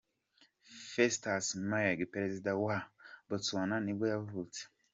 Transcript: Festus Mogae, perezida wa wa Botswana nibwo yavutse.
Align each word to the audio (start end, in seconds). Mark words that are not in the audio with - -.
Festus 0.91 1.47
Mogae, 1.69 2.05
perezida 2.13 2.51
wa 2.55 2.63
wa 2.67 2.77
Botswana 3.27 3.75
nibwo 3.81 4.05
yavutse. 4.13 4.61